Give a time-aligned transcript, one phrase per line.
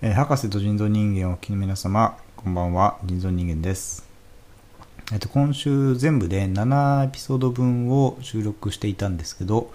[0.00, 4.08] えー博士と人造人間をお聞きの皆様、こんばんは、人造人間です。
[5.12, 9.72] えっと、今週全部で7エピソード分を収録していたんですけど、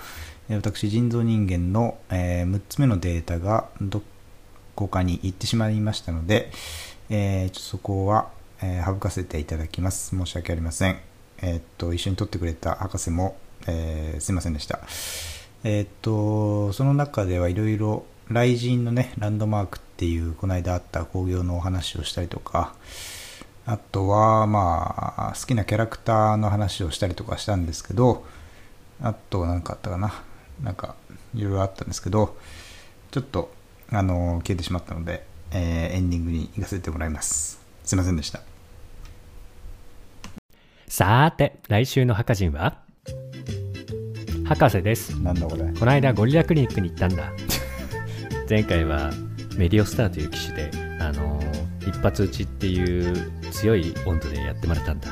[0.50, 4.02] 私、人造人間の、え6つ目のデータがど
[4.76, 6.52] こかに行ってしまいましたので、
[7.10, 8.30] えーちょっとそこは、
[8.62, 10.16] え省かせていただきます。
[10.16, 11.02] 申し訳ありません。
[11.42, 13.36] えっと、一緒に撮ってくれた博士も、
[13.68, 14.80] えーすいませんでした。
[15.66, 22.74] えっと、その中ではいろいろ、雷神のね、ランドマークっていう、この間あった工業のお話をしたりとか、
[23.66, 28.26] あとは、まあ、好きなキャラクターの話をしたりとかしたんですけど、
[29.02, 30.14] あと、なんかあったかな。
[30.62, 30.96] なんか、
[31.34, 32.38] いろいろあったんですけど、
[33.12, 33.52] ちょっと、
[33.90, 37.60] あの、消えてしまったので、えーエンディングに行かせてもらいます。
[37.84, 38.42] すいませんでした。
[40.88, 42.84] さーて、来週の博人は？
[44.46, 45.20] 博士です。
[45.22, 45.64] なんだこれ。
[45.74, 47.32] この間ゴリラクリニックに行ったんだ。
[48.50, 49.12] 前回は
[49.58, 53.14] メディオスターという機種で、あのー一発打ちっていう
[53.52, 55.10] 強い温度でやってもらったんだ。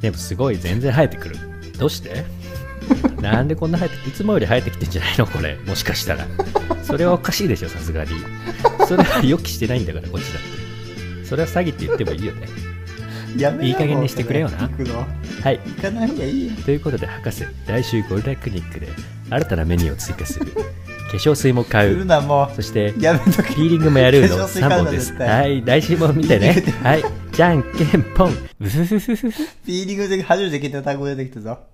[0.00, 1.36] でもすごい全然生えてくる。
[1.78, 2.24] どうして？
[3.22, 5.26] なんでこんな生えていつもより生えてきてんじゃないの？
[5.28, 5.56] これ。
[5.64, 6.26] もしかしたら。
[6.82, 8.10] それはおかしいでしょ、さすがに。
[8.88, 10.42] それは予期してないんだから、こっちだっ
[11.20, 11.24] て。
[11.24, 12.48] それは詐欺って言ってもいいよね。
[13.38, 14.68] やいい加減にしてくれよな
[15.44, 15.60] はい。
[15.76, 16.52] 行かない方がいいよ。
[16.64, 18.88] ということで博士来週ゴリラクリニックで
[19.30, 20.52] 新たなメニューを追加する
[21.12, 22.04] 化粧水も買う。
[22.06, 23.02] な、もそしてう。
[23.02, 23.54] やめとけ。
[23.54, 25.12] ピーリングもやるの化粧水買う3な本です。
[25.14, 25.62] はい。
[25.62, 26.64] 来週も見てね。
[26.82, 27.04] はい。
[27.32, 28.32] じゃんけんぽん。
[28.32, 31.71] ピーリングで初めて聞いた単語出てきたぞ。